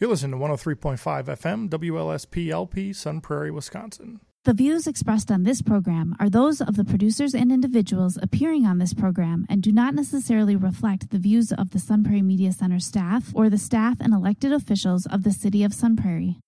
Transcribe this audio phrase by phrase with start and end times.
[0.00, 4.20] You're listening to 103.5 FM, WLSP LP, Sun Prairie, Wisconsin.
[4.44, 8.78] The views expressed on this program are those of the producers and individuals appearing on
[8.78, 12.78] this program and do not necessarily reflect the views of the Sun Prairie Media Center
[12.78, 16.38] staff or the staff and elected officials of the City of Sun Prairie.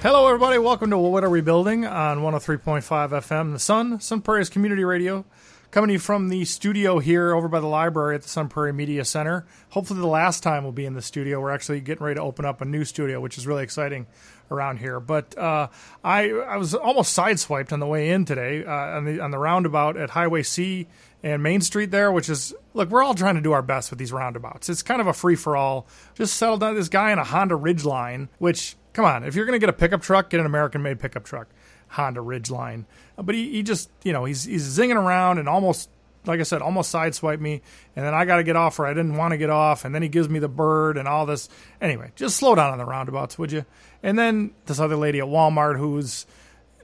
[0.00, 0.58] Hello, everybody.
[0.58, 5.24] Welcome to What Are We Building on 103.5 FM, The Sun, Sun Prairie's community radio.
[5.72, 8.72] Coming to you from the studio here over by the library at the Sun Prairie
[8.72, 9.44] Media Center.
[9.70, 11.40] Hopefully, the last time we'll be in the studio.
[11.40, 14.06] We're actually getting ready to open up a new studio, which is really exciting
[14.52, 15.00] around here.
[15.00, 15.66] But uh,
[16.04, 19.38] I I was almost sideswiped on the way in today uh, on the on the
[19.38, 20.86] roundabout at Highway C
[21.24, 23.98] and Main Street there, which is look, we're all trying to do our best with
[23.98, 24.68] these roundabouts.
[24.70, 25.88] It's kind of a free for all.
[26.14, 29.54] Just settled down this guy in a Honda Ridgeline, which come on, if you're going
[29.54, 31.46] to get a pickup truck, get an American made pickup truck.
[31.86, 32.84] Honda Ridgeline.
[33.16, 35.88] Uh, But he, he just, you know, he's he's zinging around and almost,
[36.26, 37.62] like I said, almost sideswiped me.
[37.94, 39.84] And then I got to get off where I didn't want to get off.
[39.84, 41.48] And then he gives me the bird and all this.
[41.80, 43.64] Anyway, just slow down on the roundabouts, would you?
[44.02, 46.26] And then this other lady at Walmart who's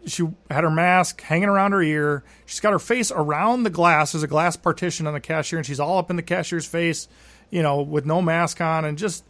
[0.06, 2.22] she had her mask hanging around her ear.
[2.46, 4.12] She's got her face around the glass.
[4.12, 7.08] There's a glass partition on the cashier, and she's all up in the cashier's face,
[7.50, 8.84] you know, with no mask on.
[8.84, 9.24] And just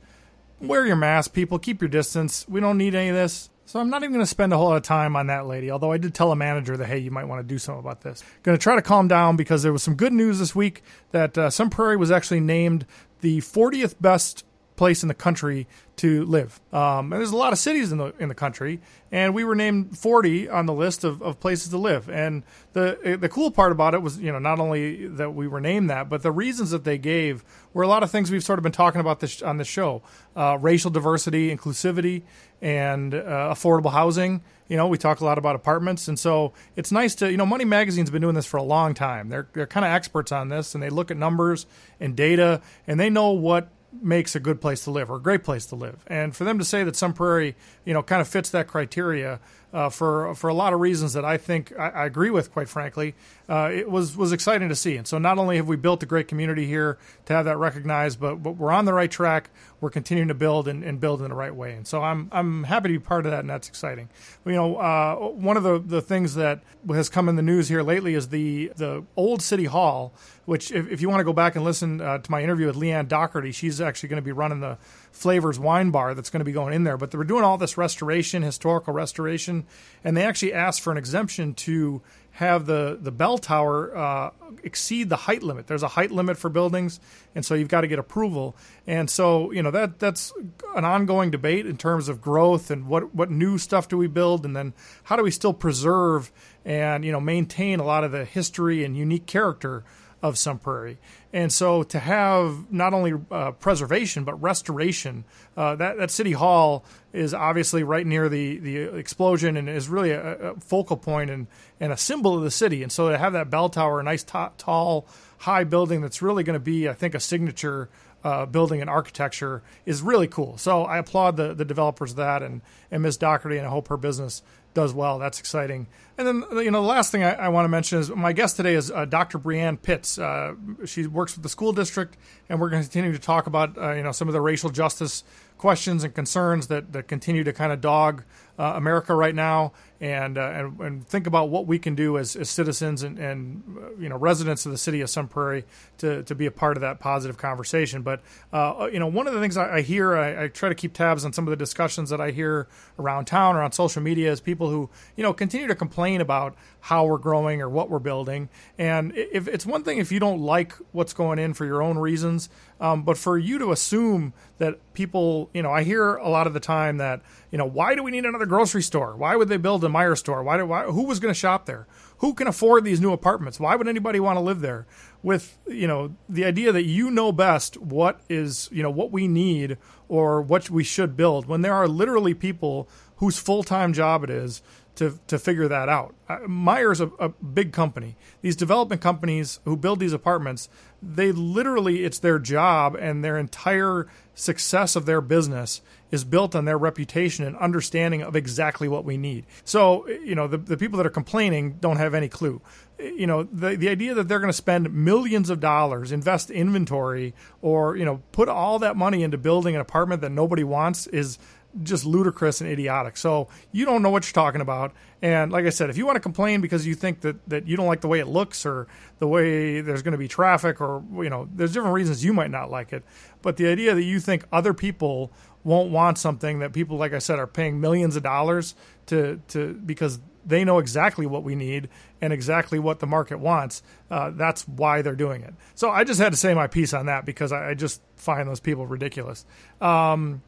[0.61, 1.59] wear your mask, people.
[1.59, 2.47] Keep your distance.
[2.49, 3.51] We don't need any of this.
[3.67, 5.71] So I'm not even going to spend a whole lot of time on that lady.
[5.71, 8.03] Although I did tell a manager that hey, you might want to do something about
[8.03, 8.23] this.
[8.43, 10.83] Going to try to calm down because there was some good news this week
[11.13, 12.87] that uh, Sun Prairie was actually named
[13.21, 14.45] the 40th best
[14.77, 16.61] place in the country to live.
[16.73, 18.81] Um, and there's a lot of cities in the in the country,
[19.13, 22.09] and we were named 40 on the list of, of places to live.
[22.09, 25.61] And the the cool part about it was, you know, not only that we were
[25.61, 28.59] named that, but the reasons that they gave were a lot of things we've sort
[28.59, 30.03] of been talking about this on the show:
[30.35, 32.23] uh, racial diversity, inclusivity,
[32.61, 34.43] and uh, affordable housing.
[34.67, 37.45] You know, we talk a lot about apartments, and so it's nice to, you know,
[37.45, 39.29] Money Magazine's been doing this for a long time.
[39.29, 41.67] They're they're kind of experts on this, and they look at numbers
[42.01, 43.69] and data, and they know what
[44.03, 46.05] makes a good place to live or a great place to live.
[46.07, 49.41] And for them to say that Sun Prairie, you know, kind of fits that criteria
[49.75, 52.69] uh, for for a lot of reasons that I think I, I agree with, quite
[52.69, 53.15] frankly,
[53.49, 54.97] uh, it was was exciting to see.
[54.97, 56.97] And so not only have we built a great community here
[57.27, 59.51] to have that recognized, but, but we're on the right track.
[59.81, 61.75] We're continuing to build and, and build in the right way.
[61.75, 64.09] And so I'm I'm happy to be part of that, and that's exciting.
[64.47, 67.83] You know, uh, one of the, the things that has come in the news here
[67.83, 70.15] lately is the the old city hall
[70.47, 72.77] which if, if you want to go back and listen uh, to my interview with
[72.77, 74.79] Leanne Doherty, she's actually going to be running the
[75.15, 76.97] Flavors Wine Bar that's going to be going in there.
[76.97, 79.65] But they were doing all this restoration, historical restoration,
[80.03, 82.03] and they actually asked for an exemption to
[82.33, 84.31] have the the bell tower uh,
[84.65, 85.69] exceed the height limit.
[85.69, 86.99] There's a height limit for buildings,
[87.33, 88.57] and so you've got to get approval.
[88.89, 90.33] And so you know that that's
[90.75, 94.45] an ongoing debate in terms of growth and what what new stuff do we build,
[94.45, 94.75] and then
[95.05, 96.33] how do we still preserve
[96.65, 99.85] and you know maintain a lot of the history and unique character
[100.25, 100.97] of Sun Prairie.
[101.35, 105.25] And so to have not only uh, preservation but restoration,
[105.55, 110.13] uh, that that city hall is obviously right near the the explosion and is really
[110.13, 111.47] a, a focal point and
[111.79, 112.83] and a symbol of the city.
[112.83, 115.07] And so to have that bell tower, a nice ta- tall
[115.41, 117.91] high building that's really going to be, I think, a signature.
[118.25, 120.57] Uh, building and architecture is really cool.
[120.57, 123.19] So I applaud the, the developers of that and, and Ms.
[123.19, 124.43] Doherty, and I hope her business
[124.75, 125.19] does well.
[125.19, 125.87] That's exciting.
[126.19, 128.57] And then, you know, the last thing I, I want to mention is my guest
[128.57, 129.39] today is uh, Dr.
[129.39, 130.19] Brianne Pitts.
[130.19, 130.55] Uh,
[130.85, 132.17] she works with the school district,
[132.49, 134.71] and we're going to continue to talk about, uh, you know, some of the racial
[134.71, 135.25] justice
[135.59, 138.25] questions and concerns that, that continue to kind of dog
[138.59, 142.35] uh, America right now, and, uh, and and think about what we can do as,
[142.35, 145.65] as citizens and, and uh, you know residents of the city of Sun Prairie
[145.99, 148.03] to, to be a part of that positive conversation.
[148.03, 148.21] But
[148.53, 150.95] uh, you know, one of the things I, I hear, I, I try to keep
[150.95, 152.67] tabs on some of the discussions that I hear
[152.99, 156.57] around town or on social media, is people who you know continue to complain about
[156.81, 158.49] how we're growing or what we're building.
[158.77, 161.99] And if it's one thing if you don't like what's going in for your own
[161.99, 162.49] reasons,
[162.81, 166.53] um, but for you to assume that people, you know, I hear a lot of
[166.53, 167.23] the time that
[167.55, 169.15] you know, why do we need another grocery store?
[169.15, 170.43] Why would they build a Meijer store?
[170.43, 171.87] Why, do, why who was going to shop there?
[172.19, 173.61] Who can afford these new apartments?
[173.61, 174.87] Why would anybody want to live there?
[175.23, 179.29] With, you know, the idea that you know best what is, you know, what we
[179.29, 179.79] need
[180.09, 184.63] or what we should build when there are literally people whose full-time job it is
[184.97, 186.15] to to figure that out.
[186.29, 188.17] Uh, Meijer's a, a big company.
[188.43, 190.69] These development companies who build these apartments,
[191.03, 195.83] they literally it's their job and their entire success of their business
[196.15, 199.45] is built on their reputation and understanding of exactly what we need.
[199.65, 202.63] So, you know, the, the people that are complaining don't have any clue.
[203.01, 207.35] You know, the, the idea that they're going to spend millions of dollars, invest inventory,
[207.63, 211.37] or, you know, put all that money into building an apartment that nobody wants is
[211.83, 213.17] just ludicrous and idiotic.
[213.17, 214.93] So you don't know what you're talking about.
[215.21, 217.77] And like I said, if you want to complain because you think that, that you
[217.77, 218.87] don't like the way it looks or
[219.19, 222.53] the way there's going to be traffic or, you know, there's different reasons you might
[222.53, 223.03] not like it.
[223.43, 225.33] But the idea that you think other people
[225.65, 228.75] won't want something that people, like I said, are paying millions of dollars
[229.07, 231.89] to, to because they know exactly what we need
[232.21, 233.83] and exactly what the market wants.
[234.11, 235.55] Uh, that's why they're doing it.
[235.75, 238.49] So I just had to say my piece on that because I, I just find
[238.49, 239.45] those people ridiculous.
[239.81, 240.43] Um,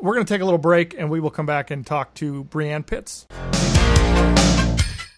[0.00, 2.44] we're going to take a little break and we will come back and talk to
[2.44, 3.26] Brianne Pitts.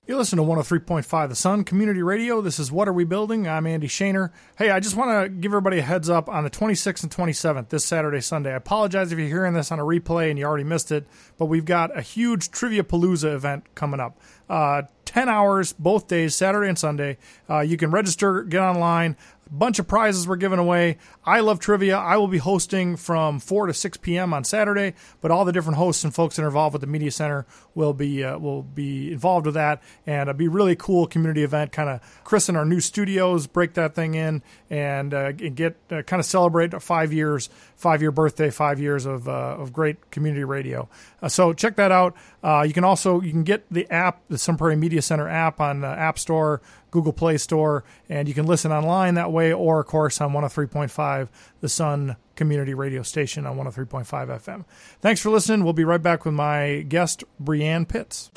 [0.08, 2.40] You listen to 103.5 The Sun Community Radio.
[2.40, 3.46] This is What Are We Building?
[3.46, 4.30] I'm Andy Shaner.
[4.56, 7.68] Hey, I just want to give everybody a heads up on the 26th and 27th,
[7.68, 8.54] this Saturday, Sunday.
[8.54, 11.06] I apologize if you're hearing this on a replay and you already missed it,
[11.36, 14.18] but we've got a huge Trivia Palooza event coming up.
[14.48, 17.18] Uh, 10 hours both days, Saturday and Sunday.
[17.48, 19.14] Uh, you can register, get online
[19.50, 20.98] bunch of prizes were given away.
[21.24, 21.96] I love trivia.
[21.96, 24.32] I will be hosting from 4 to 6 p.m.
[24.34, 27.10] on Saturday, but all the different hosts and folks that are involved with the media
[27.10, 31.42] center will be uh, will be involved with that, and it'll be really cool community
[31.42, 31.72] event.
[31.72, 36.20] Kind of christen our new studios, break that thing in, and uh, get uh, kind
[36.20, 40.88] of celebrate five years, five year birthday, five years of uh, of great community radio.
[41.22, 42.14] Uh, so check that out.
[42.42, 45.60] Uh, you can also you can get the app, the Sun Prairie Media Center app
[45.60, 46.60] on the App Store.
[46.90, 51.28] Google Play Store, and you can listen online that way, or of course on 103.5,
[51.60, 54.64] the Sun Community Radio Station on 103.5 FM.
[55.00, 55.64] Thanks for listening.
[55.64, 58.30] We'll be right back with my guest, Brianne Pitts.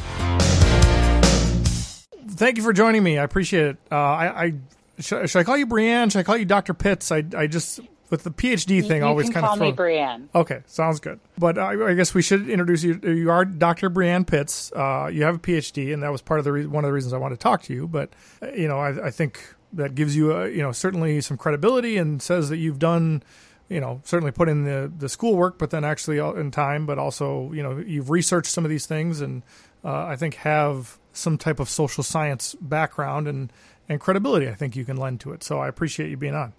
[2.29, 3.17] Thank you for joining me.
[3.17, 3.77] I appreciate it.
[3.91, 4.53] Uh, I, I
[4.99, 6.11] should, should, I call you Brianne?
[6.11, 6.73] Should I call you Dr.
[6.73, 7.11] Pitts?
[7.11, 7.79] I, I just
[8.11, 9.71] with the PhD thing, you always kind call of throw.
[9.71, 10.27] me Brianne.
[10.35, 11.19] Okay, sounds good.
[11.37, 12.99] But uh, I guess we should introduce you.
[13.01, 13.89] You are Dr.
[13.89, 14.71] Brianne Pitts.
[14.73, 16.93] Uh, you have a PhD, and that was part of the re- one of the
[16.93, 17.87] reasons I wanted to talk to you.
[17.87, 18.09] But
[18.43, 19.41] uh, you know, I, I think
[19.73, 23.23] that gives you, uh, you know, certainly some credibility and says that you've done,
[23.69, 27.49] you know, certainly put in the the schoolwork, but then actually in time, but also,
[27.53, 29.41] you know, you've researched some of these things, and
[29.85, 33.53] uh, I think have some type of social science background and
[33.87, 34.49] and credibility.
[34.49, 35.43] I think you can lend to it.
[35.43, 36.51] So I appreciate you being on.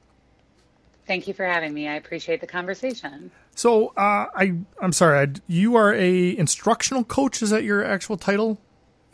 [1.07, 1.89] Thank you for having me.
[1.89, 3.31] I appreciate the conversation.
[3.55, 5.19] So uh, I I'm sorry.
[5.19, 7.43] I, you are a instructional coach.
[7.43, 8.61] Is that your actual title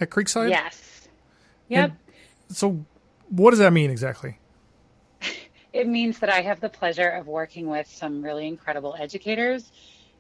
[0.01, 0.51] at Creekside?
[0.51, 1.09] Yes.
[1.69, 1.91] Yep.
[1.91, 2.85] And so
[3.31, 4.39] what does that mean exactly?
[5.73, 9.71] It means that I have the pleasure of working with some really incredible educators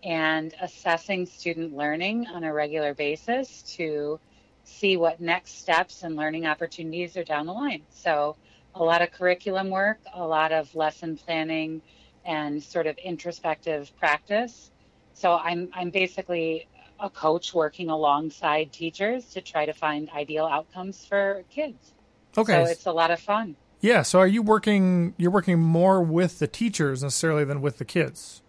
[0.03, 4.21] and assessing student learning on a regular basis to
[4.65, 7.83] see what next steps and learning opportunities are down the line.
[7.91, 8.37] So
[8.75, 11.83] a lot of curriculum work, a lot of lesson planning,
[12.25, 14.71] and sort of introspective practice.
[15.15, 16.69] So I'm I'm basically
[17.01, 21.93] a coach working alongside teachers to try to find ideal outcomes for kids.
[22.37, 22.65] Okay.
[22.65, 23.57] So it's a lot of fun.
[23.81, 24.03] Yeah.
[24.03, 25.15] So are you working?
[25.17, 28.43] You're working more with the teachers necessarily than with the kids.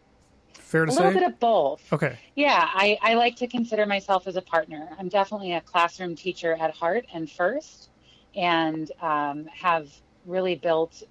[0.54, 1.02] Fair to A say.
[1.02, 1.94] A little bit of both.
[1.94, 2.20] okay.
[2.36, 4.90] Yeah, I, I like to consider myself as a partner.
[5.00, 7.90] I'm definitely a classroom teacher at heart and first,
[8.36, 9.90] and um, have
[10.30, 11.04] really built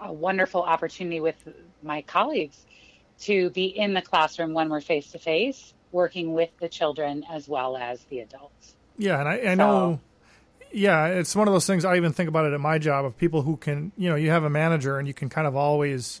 [0.00, 1.36] a wonderful opportunity with
[1.82, 2.64] my colleagues
[3.20, 7.48] to be in the classroom when we're face to face, working with the children as
[7.48, 8.74] well as the adults.
[8.98, 10.00] Yeah, and I, I know.
[10.72, 11.84] Yeah, it's one of those things.
[11.84, 14.30] I even think about it at my job of people who can, you know, you
[14.30, 16.20] have a manager and you can kind of always,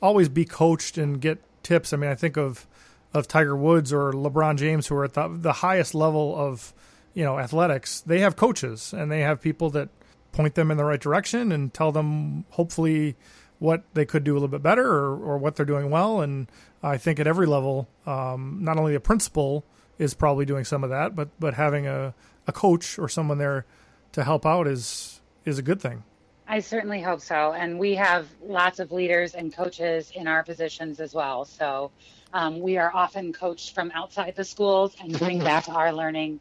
[0.00, 1.92] always be coached and get tips.
[1.92, 2.66] I mean, I think of
[3.14, 6.74] of Tiger Woods or LeBron James who are at the the highest level of,
[7.14, 8.02] you know, athletics.
[8.02, 9.88] They have coaches and they have people that
[10.36, 13.16] point them in the right direction and tell them hopefully
[13.58, 16.20] what they could do a little bit better or, or what they're doing well.
[16.20, 16.50] And
[16.82, 19.64] I think at every level, um, not only the principal
[19.98, 22.14] is probably doing some of that, but but having a,
[22.46, 23.64] a coach or someone there
[24.12, 26.04] to help out is is a good thing.
[26.48, 27.52] I certainly hope so.
[27.52, 31.44] And we have lots of leaders and coaches in our positions as well.
[31.44, 31.90] So
[32.32, 36.40] um, we are often coached from outside the schools and bring back our learning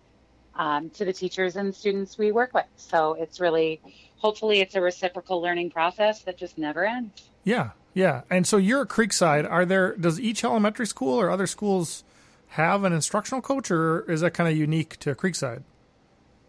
[0.55, 2.65] um, to the teachers and students we work with.
[2.75, 3.81] So it's really,
[4.17, 7.29] hopefully, it's a reciprocal learning process that just never ends.
[7.43, 8.21] Yeah, yeah.
[8.29, 9.49] And so you're at Creekside.
[9.49, 12.03] Are there does each elementary school or other schools
[12.49, 15.63] have an instructional coach, or is that kind of unique to Creekside?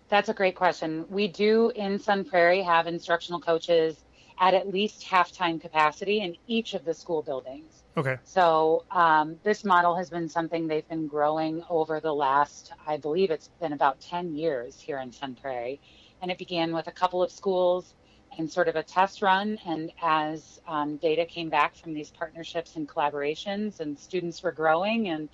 [0.08, 1.04] That's a great question.
[1.10, 3.96] We do in Sun Prairie have instructional coaches
[4.38, 7.84] at at least half-time capacity in each of the school buildings.
[7.96, 8.18] Okay.
[8.24, 13.30] So um, this model has been something they've been growing over the last, I believe
[13.30, 15.80] it's been about 10 years here in Sun Prairie.
[16.20, 17.94] And it began with a couple of schools
[18.38, 19.58] in sort of a test run.
[19.66, 25.08] And as um, data came back from these partnerships and collaborations, and students were growing,
[25.08, 25.28] and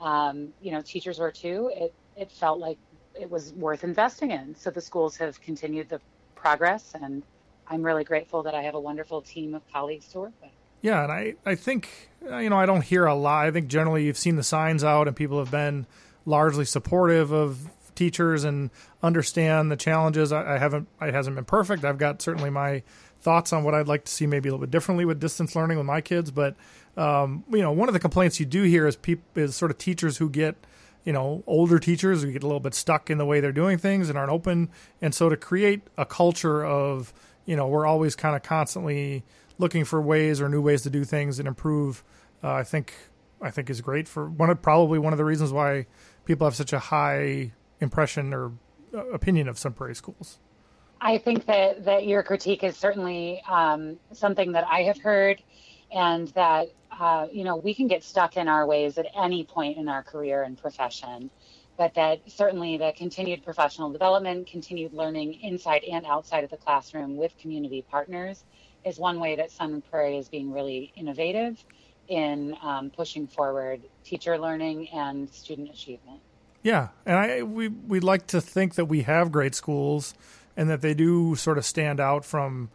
[0.00, 2.78] um, you know teachers were too, it it felt like
[3.18, 4.54] it was worth investing in.
[4.54, 6.00] So the schools have continued the
[6.34, 7.22] progress, and
[7.70, 10.50] I'm really grateful that I have a wonderful team of colleagues to work with.
[10.82, 13.46] Yeah, and I, I think uh, you know I don't hear a lot.
[13.46, 15.86] I think generally you've seen the signs out, and people have been
[16.26, 18.70] largely supportive of teachers and
[19.02, 20.32] understand the challenges.
[20.32, 21.84] I, I haven't it hasn't been perfect.
[21.84, 22.82] I've got certainly my
[23.20, 25.76] thoughts on what I'd like to see maybe a little bit differently with distance learning
[25.76, 26.30] with my kids.
[26.30, 26.56] But
[26.96, 29.78] um, you know, one of the complaints you do hear is people is sort of
[29.78, 30.56] teachers who get
[31.04, 33.76] you know older teachers who get a little bit stuck in the way they're doing
[33.78, 34.70] things and aren't open.
[35.02, 37.12] And so to create a culture of
[37.50, 39.24] you know we're always kind of constantly
[39.58, 42.04] looking for ways or new ways to do things and improve.
[42.44, 42.94] Uh, I think
[43.42, 45.86] I think is great for one of probably one of the reasons why
[46.24, 48.52] people have such a high impression or
[48.94, 50.38] uh, opinion of Sun Prairie schools.
[51.00, 55.42] I think that, that your critique is certainly um, something that I have heard,
[55.90, 56.68] and that
[57.00, 60.04] uh, you know we can get stuck in our ways at any point in our
[60.04, 61.30] career and profession,
[61.80, 67.16] but that certainly the continued professional development, continued learning inside and outside of the classroom
[67.16, 68.44] with community partners
[68.84, 71.64] is one way that Sun Prairie is being really innovative
[72.06, 76.20] in um, pushing forward teacher learning and student achievement.
[76.62, 80.12] Yeah, and I we we like to think that we have great schools
[80.58, 82.68] and that they do sort of stand out from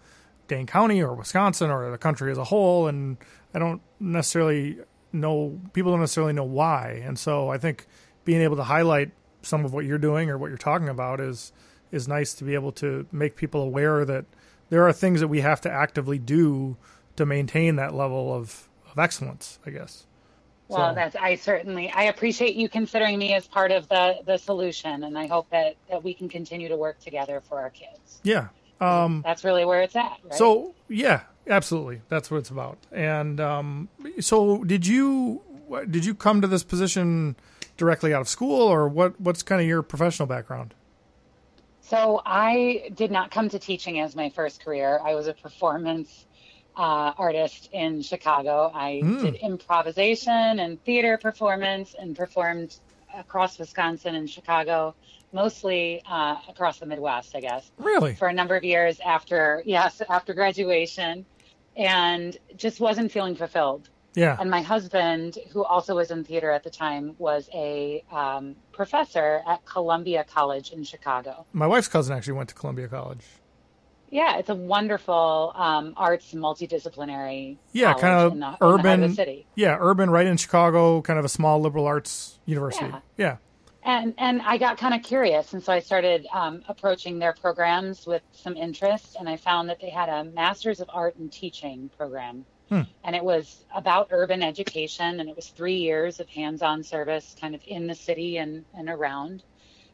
[0.47, 2.87] Dane County or Wisconsin or the country as a whole.
[2.87, 3.17] And
[3.53, 4.79] I don't necessarily
[5.13, 7.03] know people don't necessarily know why.
[7.05, 7.85] And so I think
[8.25, 11.53] being able to highlight some of what you're doing or what you're talking about is
[11.91, 14.25] is nice to be able to make people aware that
[14.69, 16.75] there are things that we have to actively do
[17.15, 20.05] to maintain that level of, of excellence, I guess.
[20.67, 24.37] Well, So- that's I certainly I appreciate you considering me as part of the the
[24.37, 28.19] solution, and I hope that that we can continue to work together for our kids.
[28.23, 28.47] Yeah.
[28.81, 30.17] Um, That's really where it's at.
[30.23, 30.33] Right?
[30.33, 32.77] So yeah, absolutely, that's what it's about.
[32.91, 33.87] And um,
[34.19, 35.41] so, did you
[35.89, 37.37] did you come to this position
[37.77, 39.19] directly out of school, or what?
[39.19, 40.73] What's kind of your professional background?
[41.81, 44.99] So I did not come to teaching as my first career.
[45.03, 46.25] I was a performance
[46.75, 48.71] uh, artist in Chicago.
[48.73, 49.17] I Hmm.
[49.21, 52.75] did improvisation and theater performance and performed
[53.15, 54.93] across Wisconsin and Chicago,
[55.31, 58.15] mostly uh, across the Midwest, I guess, Really?
[58.15, 61.25] for a number of years after, yes, after graduation,
[61.77, 63.89] and just wasn't feeling fulfilled.
[64.15, 64.37] Yeah.
[64.39, 69.41] And my husband, who also was in theater at the time, was a um, professor
[69.47, 71.45] at Columbia College in Chicago.
[71.53, 73.23] My wife's cousin actually went to Columbia College.
[74.09, 77.57] Yeah, it's a wonderful um, arts multidisciplinary.
[77.73, 79.15] Yeah, kind of in the, in the heart of urban.
[79.15, 79.47] city.
[79.55, 82.85] Yeah, urban, right in Chicago, kind of a small liberal arts university.
[82.85, 82.99] Yeah.
[83.17, 83.37] Yeah.
[83.83, 88.07] And and I got kind of curious, and so I started um, approaching their programs
[88.07, 91.91] with some interest, and I found that they had a Masters of Art in Teaching
[91.95, 92.81] program, Hmm.
[93.03, 97.53] and it was about urban education, and it was three years of hands-on service, kind
[97.53, 99.43] of in the city and and around,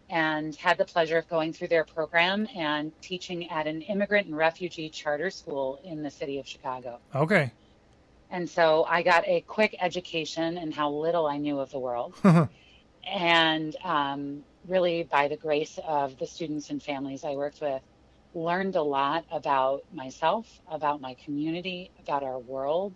[0.10, 4.38] and had the pleasure of going through their program and teaching at an immigrant and
[4.38, 7.00] refugee charter school in the city of Chicago.
[7.14, 7.52] Okay.
[8.30, 12.16] And so I got a quick education in how little I knew of the world.
[13.06, 17.82] and um, really, by the grace of the students and families I worked with,
[18.34, 22.94] learned a lot about myself, about my community, about our world,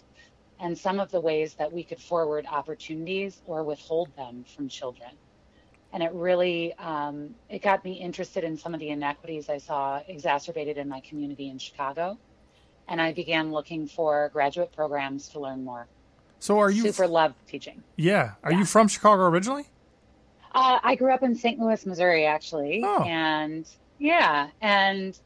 [0.59, 5.09] and some of the ways that we could forward opportunities or withhold them from children.
[5.91, 10.01] And it really, um, it got me interested in some of the inequities I saw
[10.07, 12.17] exacerbated in my community in Chicago.
[12.87, 15.87] And I began looking for graduate programs to learn more.
[16.39, 16.83] So are you?
[16.91, 17.81] Super loved teaching.
[17.95, 18.33] yeah.
[18.43, 18.59] Are Yeah.
[18.59, 19.63] you from Chicago originally?
[20.53, 21.59] Uh, I grew up in St.
[21.59, 22.81] Louis, Missouri, actually.
[22.85, 23.03] Oh.
[23.03, 23.67] And
[23.99, 25.17] yeah, and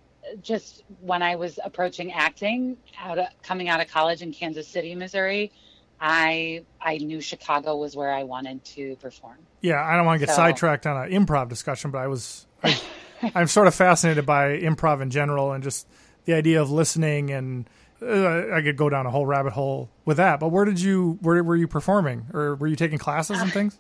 [0.42, 4.94] just when I was approaching acting, out of, coming out of college in Kansas City,
[4.96, 5.52] Missouri,
[6.00, 9.38] I I knew Chicago was where I wanted to perform.
[9.62, 12.46] Yeah, I don't want to get So- sidetracked on an improv discussion, but I was,
[12.64, 12.80] I,
[13.36, 15.88] I'm sort of fascinated by improv in general and just
[16.26, 17.70] the idea of listening, and
[18.02, 20.40] uh, I could go down a whole rabbit hole with that.
[20.40, 23.80] But where did you, where were you performing, or were you taking classes and things?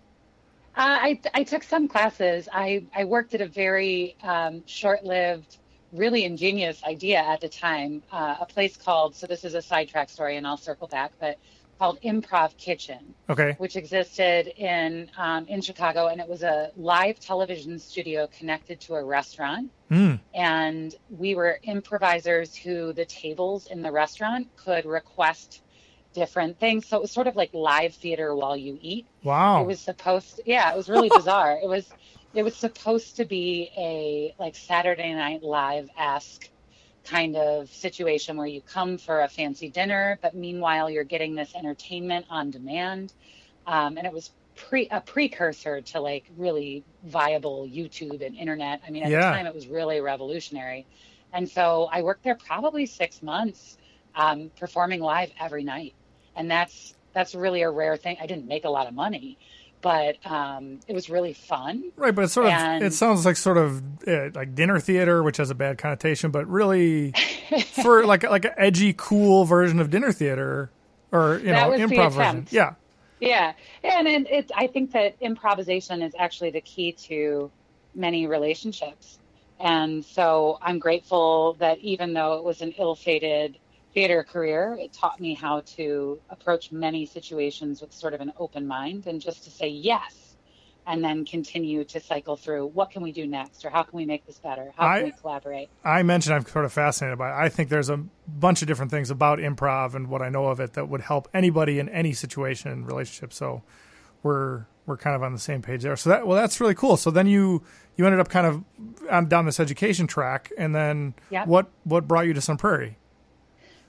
[0.75, 2.47] Uh, I, I took some classes.
[2.51, 5.57] I, I worked at a very um, short lived,
[5.91, 10.09] really ingenious idea at the time, uh, a place called, so this is a sidetrack
[10.09, 11.37] story and I'll circle back, but
[11.79, 16.07] called Improv Kitchen, Okay, which existed in, um, in Chicago.
[16.07, 19.71] And it was a live television studio connected to a restaurant.
[19.87, 20.15] Hmm.
[20.35, 25.61] And we were improvisers who the tables in the restaurant could request
[26.13, 26.87] different things.
[26.87, 29.07] So it was sort of like live theater while you eat.
[29.23, 31.59] wow, It was supposed yeah, it was really bizarre.
[31.61, 31.93] It was
[32.33, 36.49] it was supposed to be a like Saturday Night Live esque
[37.03, 41.55] kind of situation where you come for a fancy dinner, but meanwhile you're getting this
[41.55, 43.13] entertainment on demand.
[43.65, 48.81] Um, and it was pre a precursor to like really viable YouTube and internet.
[48.85, 49.19] I mean, at Yeah.
[49.19, 50.87] the time it was really revolutionary.
[51.33, 53.77] And so I worked there probably six months,
[54.15, 55.95] um, performing live every night.
[56.39, 58.17] And that's that's really a rare thing.
[58.19, 59.37] I didn't make a lot of money,
[59.81, 61.91] but um, it was really fun.
[61.97, 65.35] Right, but it's sort of it sounds like sort of uh, like dinner theater, which
[65.37, 67.11] has a bad connotation, but really
[67.83, 70.71] for like like an edgy, cool version of dinner theater
[71.11, 72.47] or you That know improv version.
[72.51, 72.75] Yeah,
[73.19, 73.53] Yeah,
[73.83, 77.51] and it, it, I think that improvisation is actually the key to
[77.93, 79.19] many relationships.
[79.59, 83.57] And so I'm grateful that even though it was an ill fated
[83.93, 88.67] theater career, it taught me how to approach many situations with sort of an open
[88.67, 90.25] mind and just to say yes.
[90.87, 94.05] And then continue to cycle through what can we do next or how can we
[94.05, 94.71] make this better?
[94.75, 95.69] How can I- we collaborate?
[95.83, 97.35] I mentioned I'm sort of fascinated by it.
[97.45, 100.59] I think there's a bunch of different things about improv and what I know of
[100.59, 103.33] it that would help anybody in any situation and relationship.
[103.33, 103.61] So
[104.23, 105.95] we're we're kind of on the same page there.
[105.95, 106.97] So that well, that's really cool.
[106.97, 107.61] So then you
[107.95, 108.63] you ended up kind of
[109.11, 111.45] on, down this education track, and then Yep.
[111.47, 112.97] what what brought you to Sun Prairie?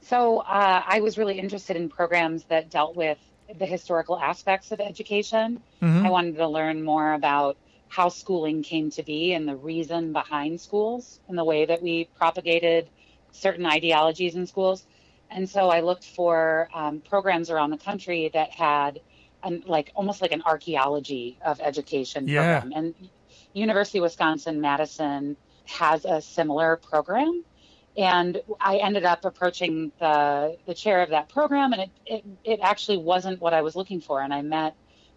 [0.03, 3.19] So uh, I was really interested in programs that dealt with
[3.59, 5.63] the historical aspects of education.
[5.83, 6.07] Mhm.
[6.07, 7.57] I wanted to learn more about
[7.89, 12.05] how schooling came to be and the reason behind schools and the way that we
[12.17, 12.89] propagated
[13.33, 14.87] certain ideologies in schools.
[15.31, 19.01] And so I looked for um, programs around the country that had
[19.43, 22.61] an, like almost like an archaeology of education Yeah.
[22.61, 22.73] program.
[22.77, 22.95] And
[23.53, 27.45] University of Wisconsin Madison has a similar program.
[27.97, 32.61] And I ended up approaching the the chair of that program, and it, it it
[32.63, 34.23] actually wasn't what I was looking for.
[34.23, 34.75] And I met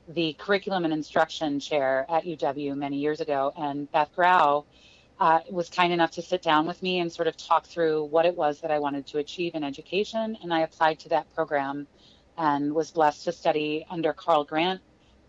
[0.08, 4.66] the curriculum and instruction chair at UW many years ago, and Beth Graue
[5.20, 8.26] uh, was kind enough to sit down with me and sort of talk through what
[8.26, 10.38] it was that I wanted to achieve in education.
[10.42, 11.88] And I applied to that program
[12.38, 14.82] and was blessed to study under Carl Grant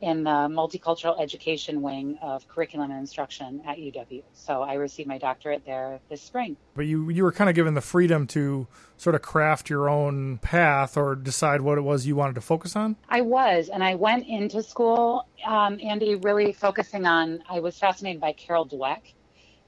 [0.05, 4.23] in the multicultural education wing of curriculum and instruction at UW.
[4.35, 6.59] So I received my doctorate there this spring.
[6.75, 8.69] But you you were kind of given the freedom to
[8.99, 12.77] sort of craft your own path or decide what it was you wanted to focus
[12.77, 12.97] on.
[13.09, 17.43] I was, and I went into school, um, Andy, really focusing on.
[17.49, 19.15] I was fascinated by Carol Dweck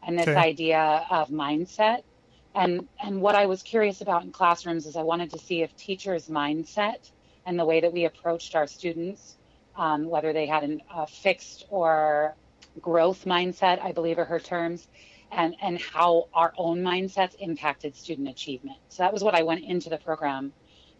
[0.06, 0.36] and this Okay.
[0.36, 2.02] idea of mindset,
[2.54, 5.74] and and what I was curious about in classrooms is I wanted to see if
[5.76, 7.10] teachers' mindset
[7.46, 9.38] and the way that we approached our students,
[9.76, 12.34] um, whether they had an, a fixed or
[12.80, 14.86] growth mindset, I believe are her terms,
[15.32, 18.78] and and how our own mindsets impacted student achievement.
[18.88, 20.52] So that was what I went into the program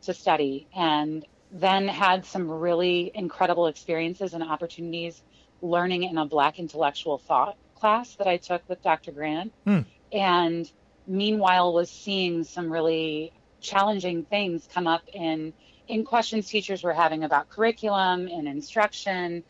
[0.03, 5.23] to study, and then had some really incredible experiences and opportunities
[5.63, 9.13] learning in a Black intellectual thought class that I took with Dr.
[9.13, 9.81] Grant, Hmm.
[10.13, 10.71] and
[11.07, 15.53] meanwhile was seeing some really challenging things come up in
[15.89, 19.43] in questions teachers were having about curriculum and instruction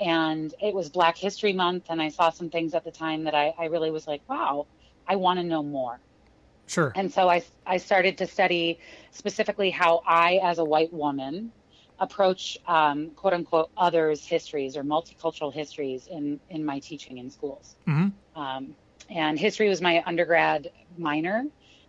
[0.00, 3.34] and it was black history month and i saw some things at the time that
[3.34, 4.66] i, I really was like wow
[5.06, 6.00] i want to know more
[6.66, 6.92] Sure.
[6.94, 8.80] and so I, I started to study
[9.10, 11.52] specifically how I, as a white woman,
[11.98, 17.76] approach um, quote unquote others' histories or multicultural histories in, in my teaching in schools.
[17.86, 18.74] hmm Um,
[19.10, 21.44] and history was my undergrad minor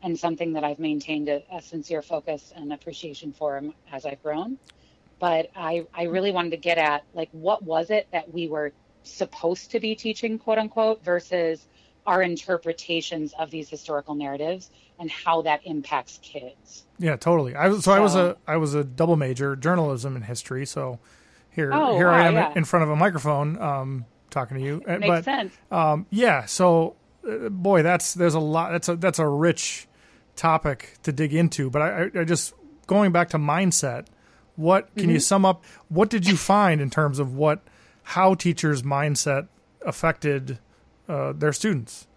[0.05, 4.57] and something that I've maintained a, a sincere focus and appreciation for as I've grown.
[5.19, 8.71] But I, I really wanted to get at like, what was it that we were
[9.03, 11.67] supposed to be teaching, quote unquote, versus
[12.05, 16.85] our interpretations of these historical narratives and how that impacts kids.
[16.99, 17.55] Yeah, totally.
[17.55, 20.65] I was so I was a I was a double major, journalism and history.
[20.65, 20.99] So
[21.49, 22.53] here Oh, here I am yeah.
[22.55, 24.83] in front of a microphone um, talking to you.
[24.87, 25.53] Uh, Makes but sense.
[25.71, 26.95] um, yeah, so
[27.27, 28.71] uh, boy, that's there's a lot.
[28.71, 29.87] That's a that's a rich
[30.35, 31.69] topic to dig into.
[31.69, 32.53] But I, I, I just
[32.87, 34.07] going back to mindset.
[34.55, 35.11] What can Mm-hmm.
[35.11, 35.63] you sum up?
[35.89, 37.61] What did you find in terms of what
[38.03, 39.47] how teachers' mindset
[39.81, 40.59] affected
[41.09, 42.07] uh, their students?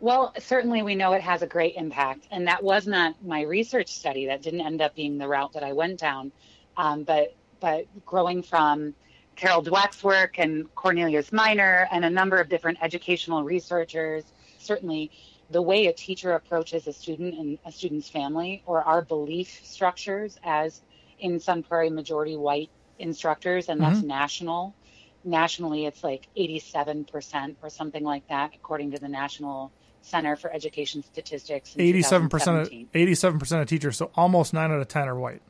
[0.00, 3.88] Well, certainly we know it has a great impact, and that was not my research
[3.88, 4.26] study.
[4.26, 6.32] That didn't end up being the route that I went down.
[6.76, 8.94] Um, but but growing from
[9.36, 14.24] Carol Dweck's work and Cornelius Minor and a number of different educational researchers,
[14.58, 15.10] certainly
[15.50, 20.38] the way a teacher approaches a student and a student's family, or our belief structures
[20.44, 20.80] as
[21.18, 24.08] in Sun Prairie majority white instructors, and that's mm-hmm.
[24.08, 24.74] national.
[25.22, 29.70] Nationally, it's like 87% or something like that, according to the National
[30.02, 31.74] Center for Education Statistics.
[31.78, 35.42] Eighty-seven percent of eighty-seven percent of teachers, so almost nine out of ten are white.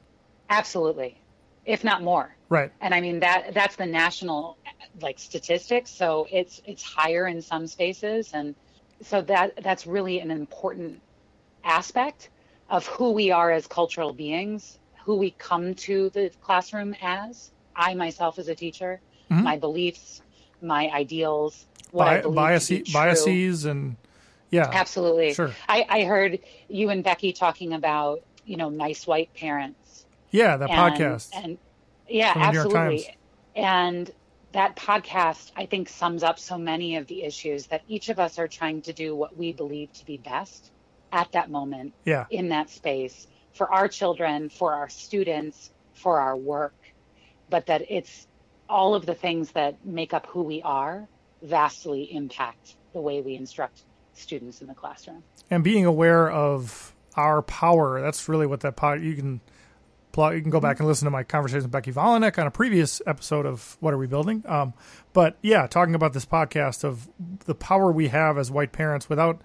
[0.48, 1.20] Absolutely,
[1.64, 2.34] if not more.
[2.48, 2.72] Right.
[2.80, 4.56] And I mean that that's the national
[5.00, 5.90] like statistics.
[5.90, 8.56] So it's it's higher in some spaces, and
[9.02, 11.00] so that that's really an important
[11.64, 12.30] aspect
[12.68, 17.50] of who we are as cultural beings, who we come to the classroom as.
[17.74, 19.42] I myself as a teacher, Mhm.
[19.42, 20.20] my beliefs,
[20.60, 22.92] my ideals, what I Bi- believe biases, to be true.
[22.92, 23.96] biases, and
[24.50, 25.34] yeah, Absolutely.
[25.34, 25.50] Sure.
[25.68, 30.04] I, I heard you and Becky talking about, you know, nice white parents.
[30.30, 31.28] yeah, that and, podcast.
[31.32, 31.58] And
[32.08, 33.16] yeah, From the New York absolutely.
[33.56, 34.10] And
[34.52, 38.38] that podcast, I think, sums up so many of the issues that each of us
[38.38, 40.70] are trying to do what we believe to be best
[41.12, 46.36] at that moment yeah, in that space for our children, for our students, for our
[46.36, 46.74] work.
[47.48, 48.26] But that it's
[48.68, 51.08] all of the things that make up who we are
[51.42, 53.82] vastly impact the way we instruct
[54.14, 55.22] students in the classroom.
[55.50, 58.00] and being aware of our power.
[58.00, 59.00] That's really what that pod.
[59.00, 59.40] You can
[60.12, 60.34] plug.
[60.34, 63.00] You can go back and listen to my conversation with Becky Volanek on a previous
[63.06, 64.44] episode of What Are We Building.
[64.46, 64.74] Um,
[65.12, 67.08] but yeah, talking about this podcast of
[67.46, 69.40] the power we have as white parents without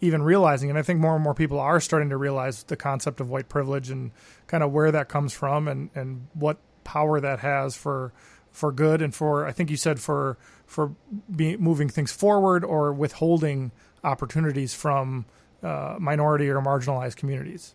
[0.00, 0.70] even realizing.
[0.70, 3.48] And I think more and more people are starting to realize the concept of white
[3.48, 4.10] privilege and
[4.46, 8.12] kind of where that comes from and and what power that has for
[8.50, 10.94] for good and for I think you said for for
[11.34, 13.72] be, moving things forward or withholding
[14.02, 15.24] opportunities from
[15.62, 17.74] uh, minority or marginalized communities.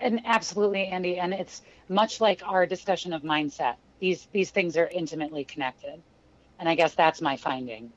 [0.00, 1.18] And absolutely, Andy.
[1.18, 3.76] And it's much like our discussion of mindset.
[4.00, 6.02] These these things are intimately connected.
[6.58, 7.92] And I guess that's my finding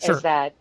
[0.00, 0.16] Sure.
[0.16, 0.54] is that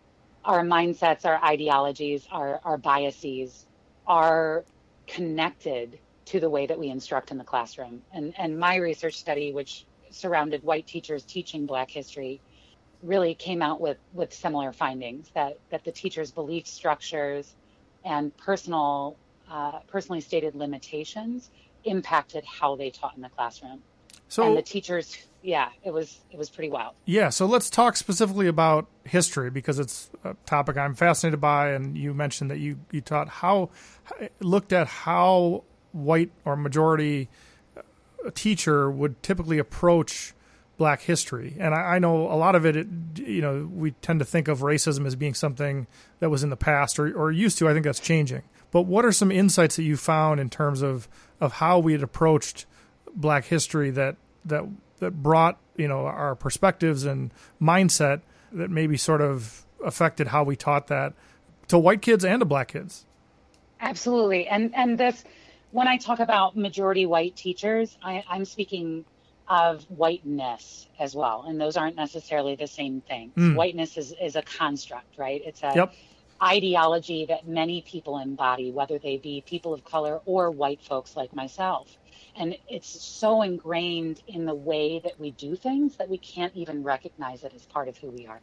[0.45, 3.67] our mindsets, our ideologies, our, our biases
[4.07, 4.65] are
[5.07, 8.03] connected to the way that we instruct in the classroom.
[8.13, 12.41] And and my research study, which surrounded white teachers teaching black history,
[13.03, 17.55] really came out with, with similar findings that, that the teachers' belief structures
[18.05, 19.17] and personal
[19.53, 21.51] uh, personally stated limitations
[21.85, 23.79] impacted how they taught in the classroom.
[24.27, 26.95] So and the teachers, yeah, it was it was pretty wild.
[27.05, 31.95] Yeah, so let's talk specifically about history because it's a topic I'm fascinated by, and
[31.95, 33.69] you mentioned that you you taught how
[34.39, 37.29] looked at how white or majority
[37.77, 37.81] uh,
[38.33, 40.33] teacher would typically approach
[40.77, 42.87] Black history, and I, I know a lot of it, it.
[43.19, 45.85] You know, we tend to think of racism as being something
[46.19, 47.69] that was in the past or or used to.
[47.69, 48.41] I think that's changing.
[48.73, 51.07] But what are some insights that you found in terms of
[51.39, 52.65] of how we had approached
[53.15, 54.65] Black history that that
[54.99, 57.31] that brought you know our perspectives and
[57.61, 61.13] mindset that maybe sort of affected how we taught that
[61.67, 63.05] to white kids and to black kids.
[63.79, 64.47] Absolutely.
[64.47, 65.23] And and this
[65.71, 69.05] when I talk about majority white teachers, I, I'm speaking
[69.47, 71.45] of whiteness as well.
[71.47, 73.31] And those aren't necessarily the same thing.
[73.35, 73.55] Mm.
[73.55, 75.41] Whiteness is, is a construct, right?
[75.45, 75.93] It's a Yep.
[76.43, 81.35] Ideology that many people embody, whether they be people of color or white folks like
[81.35, 81.97] myself.
[82.35, 86.83] And it's so ingrained in the way that we do things that we can't even
[86.83, 88.41] recognize it as part of who we are.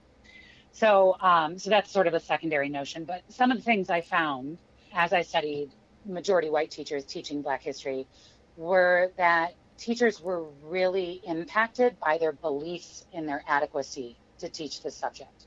[0.73, 3.05] So, um, so that's sort of a secondary notion.
[3.05, 4.61] But some of the things I found
[4.93, 5.73] as I studied
[6.07, 8.09] majority white teachers teaching Black history
[8.57, 14.91] were that teachers were really impacted by their beliefs in their adequacy to teach the
[14.91, 15.47] subject.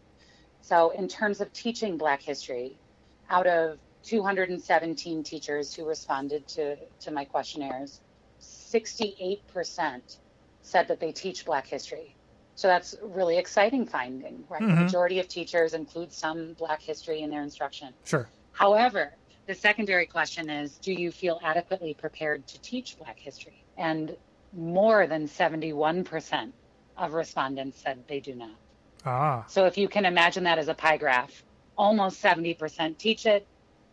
[0.64, 2.80] So, in terms of teaching Black history,
[3.30, 8.02] out of 217 teachers who responded to, to my questionnaires,
[8.42, 10.20] 68%
[10.62, 12.16] said that they teach Black history.
[12.56, 14.62] So that's really exciting finding, right?
[14.62, 14.84] The Mhm.
[14.84, 17.94] majority of teachers include some Black history in their instruction.
[18.06, 18.30] Sure.
[18.54, 23.66] However, the secondary question is do you feel adequately prepared to teach Black history?
[23.76, 24.18] And
[24.54, 26.54] more than 71%
[26.96, 28.58] of respondents said they do not.
[29.06, 31.44] Ah, So if you can imagine that as a pie graph,
[31.78, 33.46] almost 70% teach it.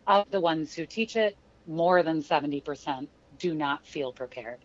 [0.07, 4.59] Of the ones who teach it, more than 70% do not feel prepared.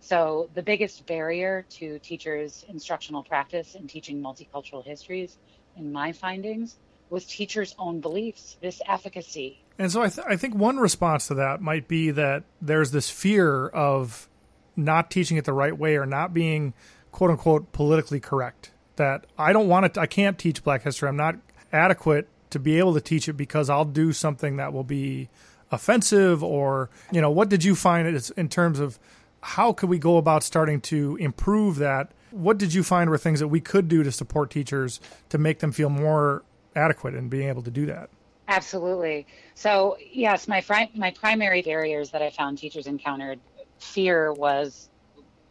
[0.00, 5.38] So the biggest barrier to teachers' instructional practice in teaching multicultural histories,
[5.76, 6.76] in my findings,
[7.08, 9.62] was teachers' own beliefs, this efficacy.
[9.78, 13.08] and so I, th- I think one response to that might be that there's this
[13.10, 14.28] fear of
[14.76, 16.74] not teaching it the right way or not being
[17.10, 18.72] quote unquote politically correct.
[19.02, 20.00] That I don't want to.
[20.00, 21.08] I can't teach Black history.
[21.08, 21.34] I'm not
[21.72, 25.28] adequate to be able to teach it because I'll do something that will be
[25.72, 28.98] offensive or you know what did you find in terms of
[29.40, 33.40] how could we go about starting to improve that what did you find were things
[33.40, 36.42] that we could do to support teachers to make them feel more
[36.76, 38.10] adequate in being able to do that
[38.48, 39.26] Absolutely.
[39.54, 40.62] So yes, my
[40.94, 43.38] my primary barriers that I found teachers encountered,
[43.78, 44.88] fear was,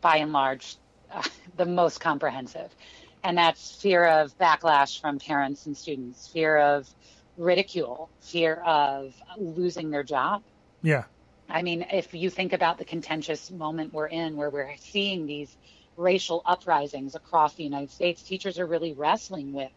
[0.02, 0.76] by and large,
[1.12, 1.24] uh,
[1.58, 2.76] the most comprehensive,
[3.24, 6.90] and that's fear of backlash from parents and students, fear of
[7.38, 10.44] ridicule, fear of losing their job.
[10.82, 11.04] yeah
[11.52, 15.56] I mean, if you think about the contentious moment we're in, where we're seeing these
[15.98, 19.72] racial uprisings across the United States, teachers are really wrestling with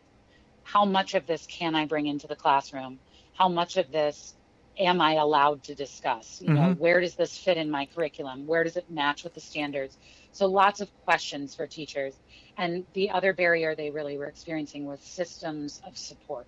[0.62, 2.98] how much of this can I bring into the classroom?
[3.34, 4.34] How much of this
[4.78, 6.40] am I allowed to discuss?
[6.40, 6.80] You know, mm-hmm.
[6.80, 8.46] where does this fit in my curriculum?
[8.46, 9.96] Where does it match with the standards?
[10.34, 12.14] So lots of questions for teachers.
[12.56, 16.46] And the other barrier they really were experiencing was systems of support.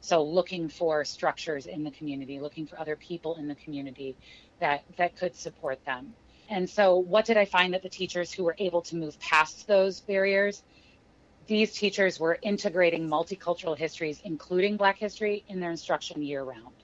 [0.00, 4.16] So looking for structures in the community, looking for other people in the community
[4.60, 6.14] that that could support them.
[6.48, 9.66] And so what did I find that the teachers who were able to move past
[9.66, 10.62] those barriers
[11.46, 16.74] these teachers were integrating multicultural histories, including Black history, in their instruction year round.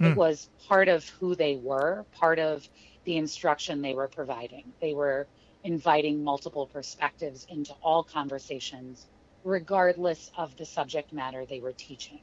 [0.00, 0.14] It hmm.
[0.14, 2.68] was part of who they were, part of
[3.04, 4.72] the instruction they were providing.
[4.80, 5.26] They were
[5.66, 9.06] inviting multiple perspectives into all conversations,
[9.44, 12.20] regardless of the subject matter they were teaching.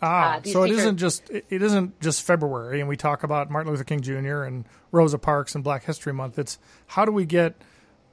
[0.00, 3.22] Ah, Uh, so it teachers- isn't just it it isn't just February, and we talk
[3.24, 4.42] about Martin Luther King Jr.
[4.42, 6.38] and Rosa Parks and Black History Month.
[6.38, 7.54] It's how do we get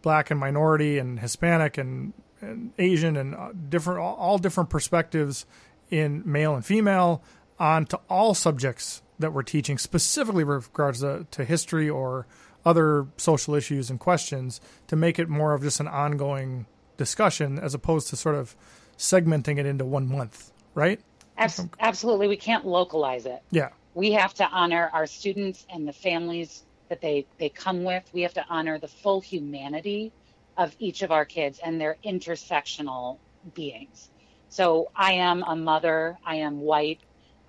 [0.01, 5.45] Black and minority and Hispanic and, and Asian and uh, different all, all different perspectives
[5.91, 7.21] in male and female
[7.59, 12.25] onto all subjects that we're teaching, specifically with regards to, to history or
[12.65, 16.65] other social issues and questions, to make it more of just an ongoing
[16.97, 18.55] discussion as opposed to sort of
[18.97, 20.99] segmenting it into one month, right?
[21.37, 23.41] Abs- absolutely, we can't localize it.
[23.51, 23.69] Yeah.
[23.93, 28.21] we have to honor our students and the families that they they come with we
[28.21, 30.11] have to honor the full humanity
[30.57, 33.17] of each of our kids and their intersectional
[33.53, 34.09] beings
[34.49, 36.99] so i am a mother i am white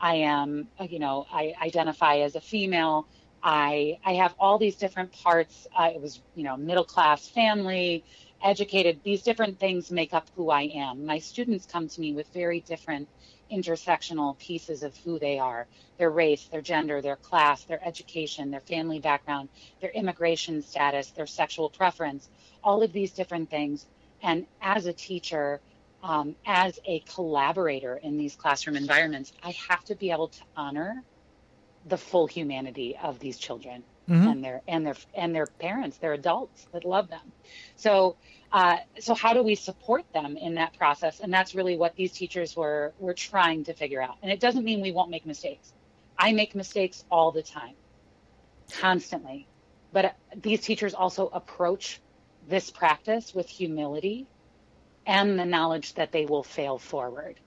[0.01, 3.07] i am you know i identify as a female
[3.43, 5.67] i i have all these different parts.
[5.77, 8.05] I it was you know middle class family
[8.43, 9.01] educated.
[9.05, 11.07] These different things make up who i am.
[11.07, 13.09] My students come to me with very different
[13.53, 15.69] intersectional pieces of who they are.
[15.99, 19.49] Their race, their gender, their class, their education, their family background,
[19.81, 22.29] their immigration status, their sexual preference,
[22.65, 23.87] all of these different things.
[24.23, 25.61] And as a teacher,
[26.03, 31.05] um, as a collaborator in these classroom environments, I have to be able to honor
[31.87, 36.67] the full humanity of these children and their and their and their parents, their adults
[36.73, 37.33] that love them.
[37.77, 38.17] So
[38.53, 41.21] uh, so how do we support them in that process?
[41.21, 44.17] And that's really what these teachers were were trying to figure out.
[44.23, 45.73] And it doesn't mean we won't make mistakes.
[46.19, 47.75] I make mistakes all the time,
[48.81, 49.49] constantly.
[49.93, 52.01] But uh, these teachers also approach
[52.49, 54.27] this practice with humility
[55.07, 57.41] and the knowledge that they will fail forward.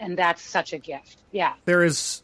[0.00, 1.18] And that's such a gift.
[1.30, 1.52] Yeah.
[1.66, 2.22] there is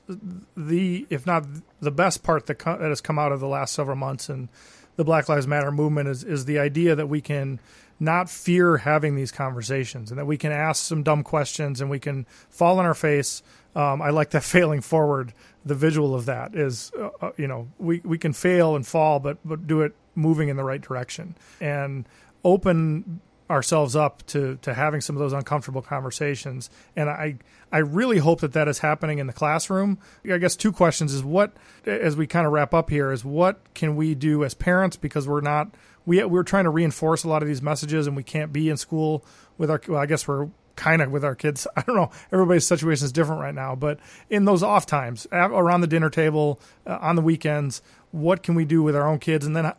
[0.56, 1.44] the if not
[1.80, 4.48] the best part that, co- that has come out of the last several months and
[4.96, 7.60] the Black Lives Matter movement is is the idea that we can
[8.00, 11.98] not fear having these conversations and that we can ask some dumb questions and we
[11.98, 13.42] can fall on our face.
[13.74, 15.32] Um, I like that failing forward.
[15.64, 19.20] The visual of that is, uh, uh, you know, we, we can fail and fall,
[19.20, 22.08] but but do it moving in the right direction and
[22.44, 26.70] open ourselves up to to having some of those uncomfortable conversations.
[26.94, 27.36] And i
[27.72, 29.98] i really hope that that is happening in the classroom.
[30.30, 33.74] I guess two questions is what as we kind of wrap up here is what
[33.74, 34.96] can we do as parents?
[34.96, 38.22] Because we're not we we're trying to reinforce a lot of these messages and we
[38.22, 39.24] can't be in school
[39.58, 41.66] with our well i guess we're kind of with our kids.
[41.76, 42.10] I don't know.
[42.30, 43.74] Everybody's situation is different right now.
[43.74, 47.80] But in those off times around the dinner table uh, on the weekends
[48.16, 49.46] what can we do with our own kids?
[49.46, 49.72] And then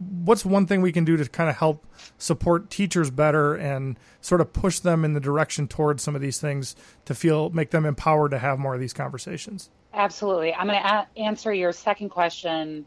[0.00, 1.86] what's one thing we can do to kind of help
[2.16, 6.40] support teachers better and sort of push them in the direction towards some of these
[6.40, 10.54] things to feel make them empowered to have more of these conversations Absolutely.
[10.54, 12.86] I'm going to a- answer your second question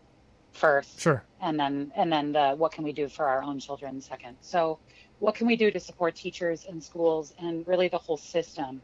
[0.54, 1.00] first.
[1.00, 4.38] sure and then and then the what can we do for our own children second
[4.42, 4.78] so
[5.20, 8.82] what can we do to support teachers and schools and really the whole system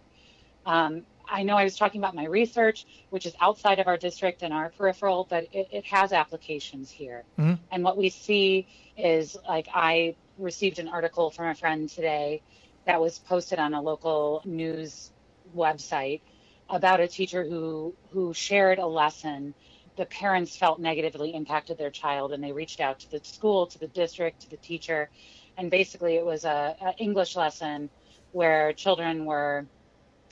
[0.65, 4.43] um, i know i was talking about my research which is outside of our district
[4.43, 7.23] and our peripheral but it, it has applications here.
[7.37, 7.59] Mhm.
[7.71, 12.41] and what we see is like i received an article from a friend today
[12.85, 15.11] that was posted on a local news
[15.55, 16.21] website
[16.69, 19.53] about a teacher who who shared a lesson.
[19.97, 23.79] The parents felt negatively impacted their child and they reached out to the school to
[23.79, 25.09] the district to the teacher.
[25.57, 27.89] And basically it was a, a english lesson
[28.31, 29.67] where children were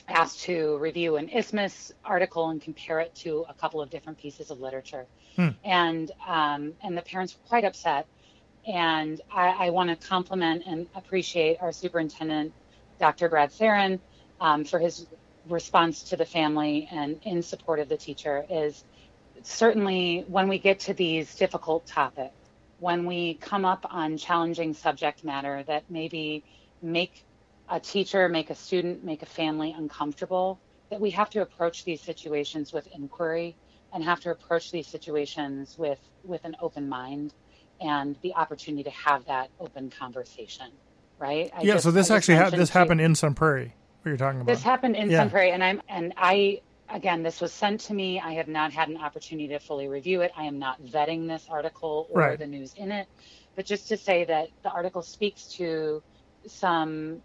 [0.08, 4.50] asked to review an isthmus article and compare it to a couple of different pieces
[4.50, 5.06] of literature.
[5.64, 8.06] And um, and the parents were quite upset.
[8.66, 12.52] And i, I want to compliment and appreciate our superintendent
[12.98, 14.00] dr brad Saron,
[14.40, 15.06] um, for his
[15.48, 18.84] response to the family and in support of the teacher is
[19.42, 22.34] certainly when we get to these difficult topics,
[22.80, 26.44] when we come up on challenging subject matter that maybe
[26.82, 27.24] make
[27.70, 32.00] a teacher, make a student, make a family uncomfortable, that we have to approach these
[32.02, 33.56] situations with inquiry
[33.92, 37.34] and have to approach these situations with, with an open mind
[37.80, 40.70] and the opportunity to have that open conversation.
[41.18, 41.50] Right?
[41.56, 44.40] I yeah just- so this actually ha- this happened in sun prairie what you're talking
[44.40, 45.18] about this happened in Yeah.
[45.18, 48.20] Sun Prairie, and I'm and I again, this was sent to me.
[48.20, 50.30] I have not had an opportunity to fully review it.
[50.36, 52.38] I am not vetting this article or Right.
[52.38, 53.08] the news in it.
[53.56, 56.02] But just to say that the article speaks to
[56.46, 57.20] some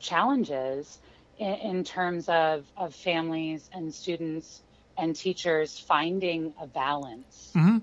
[0.00, 1.00] challenges
[1.38, 4.62] in, in terms of, of families and students
[4.96, 7.78] and teachers finding a balance hmm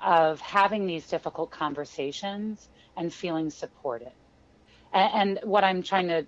[0.00, 4.12] of having these difficult conversations and feeling supported.
[4.92, 6.26] And, and what I'm trying to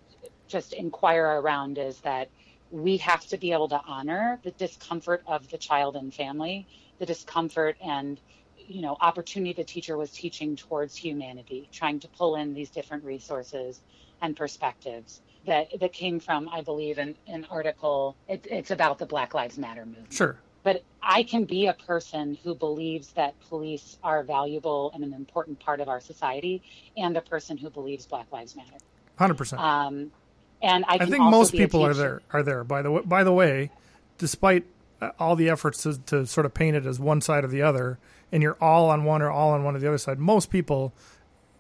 [0.49, 2.31] just inquire around is that
[2.71, 6.67] we have to be able to honor the discomfort of the child and family,
[6.99, 8.21] the discomfort and
[8.57, 13.05] you know opportunity the teacher was teaching towards humanity, trying to pull in these different
[13.05, 13.83] resources
[14.21, 18.17] and perspectives that that came from, I believe, an, an article.
[18.29, 20.39] It, it's about the Black Lives Matter movement Sure.
[20.63, 25.59] but I can be a person who believes that police are valuable and an important
[25.61, 26.63] part of our society,
[26.97, 28.77] and a person who believes Black Lives Matter.
[29.17, 29.63] Hundred percent.
[29.63, 30.13] Um,
[30.61, 32.21] and I, I think most people are there.
[32.33, 33.71] Are there by the way, by the way,
[34.19, 34.65] despite
[35.01, 37.63] uh, all the efforts to, to sort of paint it as one side or the
[37.63, 37.99] other,
[38.33, 40.19] and you're all on one or all on one of the other side.
[40.19, 40.93] Most people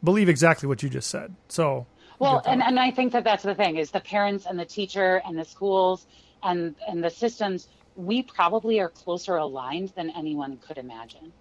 [0.02, 1.34] believe exactly what you just said.
[1.48, 1.86] So
[2.18, 5.22] Well, and, and I think that that's the thing is the parents and the teacher
[5.24, 6.06] and the schools
[6.42, 7.68] and and the systems.
[7.96, 11.32] We probably are closer aligned than anyone could imagine.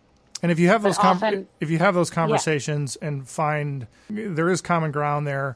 [0.44, 4.50] And if you have those com- often- if you have those conversations and find there
[4.50, 5.56] is common ground there,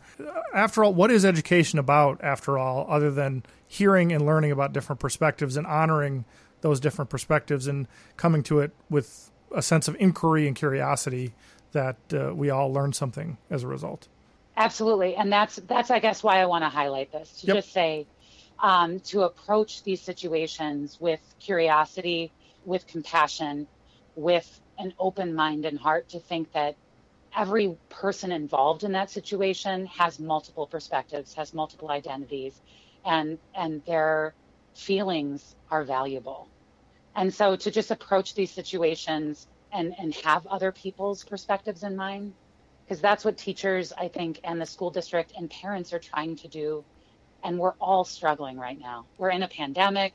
[0.53, 2.19] after all, what is education about?
[2.23, 6.25] After all, other than hearing and learning about different perspectives and honoring
[6.61, 11.33] those different perspectives and coming to it with a sense of inquiry and curiosity
[11.71, 14.07] that uh, we all learn something as a result.
[14.57, 17.55] Absolutely, and that's that's I guess why I want to highlight this to Yep.
[17.57, 18.07] just say
[18.61, 22.33] um, to approach these situations with curiosity,
[22.63, 23.67] with compassion,
[24.15, 26.75] with an open mind and heart to think that
[27.35, 32.61] every person involved in that situation has multiple perspectives, has multiple identities,
[33.05, 34.35] and and their
[34.75, 36.51] feelings are valuable.
[37.15, 42.35] And so to just approach these situations and and have other people's perspectives in mind
[42.91, 46.49] because that's what teachers i think and the school district and parents are trying to
[46.49, 46.83] do
[47.43, 49.05] and we're all struggling right now.
[49.17, 50.13] We're in a pandemic.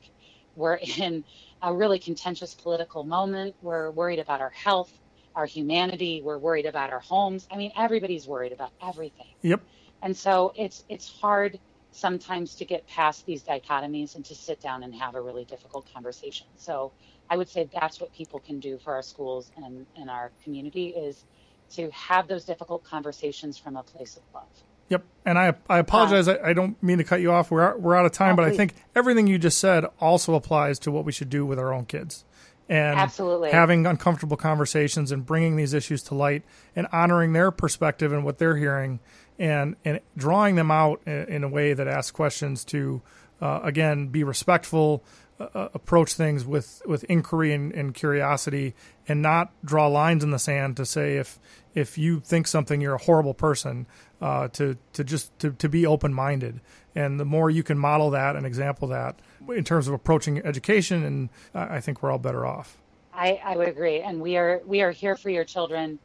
[0.55, 1.23] We're in
[1.61, 3.55] a really contentious political moment.
[3.61, 4.91] We're worried about our health
[5.35, 6.21] our humanity.
[6.23, 7.47] We're worried about our homes.
[7.51, 9.33] I mean everybody's worried about everything.
[9.41, 9.61] Yep.
[10.03, 11.59] and so it's it's hard
[11.91, 15.91] sometimes to get past these dichotomies and to sit down and have a really difficult
[15.91, 16.45] conversation.
[16.57, 16.91] So
[17.29, 20.89] i would say that's what people can do for our schools and, and our community
[20.89, 21.25] is
[21.71, 24.47] to have those difficult conversations from a place of love
[24.89, 25.03] Yep.
[25.25, 26.27] And I I apologize.
[26.27, 27.51] I, I don't mean to cut you off.
[27.51, 30.79] We're we're out of time, Oh, but I think everything you just said also applies
[30.79, 32.23] to what we should do with our own kids.
[32.69, 33.51] And Absolutely.
[33.51, 36.43] having uncomfortable conversations and bringing these issues to light
[36.75, 38.99] and honoring their perspective and what they're hearing
[39.39, 43.01] and and drawing them out in, in a way that asks questions to
[43.41, 45.03] uh, again be respectful
[45.39, 48.73] uh, approach things with with inquiry and, and curiosity
[49.07, 51.39] and not draw lines in the sand to say if
[51.75, 53.85] if you think something you're a horrible person
[54.21, 56.59] uh, to to just to, to be open minded
[56.95, 59.19] and the more you can model that and example that
[59.49, 62.77] in terms of approaching education and I think we're all better off
[63.17, 65.97] I, I would agree, and we are we are here for your children.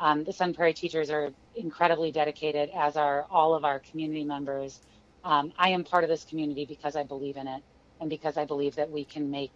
[0.00, 4.80] Um, the Sun Prairie teachers are incredibly dedicated, as are all of our community members.
[5.22, 7.62] Um, I am part of this community because I believe in it,
[8.00, 9.52] and because I believe that we can make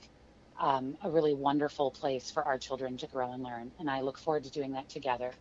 [0.58, 3.70] um, a really wonderful place for our children to grow and learn.
[3.78, 5.32] And I look forward to doing that together,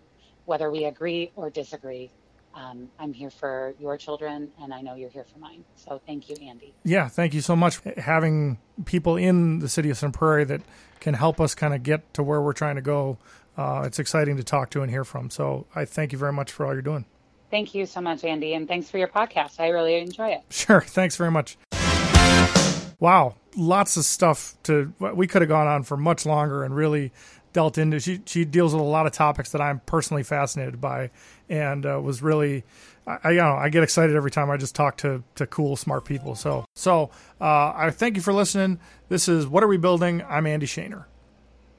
[0.46, 2.10] whether we agree or disagree.
[2.56, 5.64] Um, I'm here for your children, and I know you're here for mine.
[5.76, 6.74] So thank you, Andy.
[6.84, 7.80] Yeah, thank you so much.
[7.98, 10.62] Having people in the city of Sun Prairie that
[11.00, 13.18] can help us kind of get to where we're trying to go,
[13.56, 15.30] uh, it's exciting to talk to and hear from.
[15.30, 17.06] So I thank you very much for all you're doing.
[17.52, 19.60] Thank you so much, Andy, and thanks for your podcast.
[19.60, 20.42] I really enjoy it.
[20.50, 21.58] Sure, thanks very much.
[23.00, 24.94] Wow, lots of stuff to.
[25.00, 27.12] We could have gone on for much longer and really
[27.54, 28.00] dealt into.
[28.00, 31.12] She she deals with a lot of topics that I'm personally fascinated by,
[31.50, 32.64] and uh, was really.
[33.08, 36.06] I, you know, I get excited every time I just talk to, to cool, smart
[36.06, 36.36] people.
[36.36, 37.10] So, so
[37.42, 38.80] uh, I thank you for listening.
[39.08, 40.22] This is What Are We Building?
[40.30, 41.06] I'm Andy Shaner.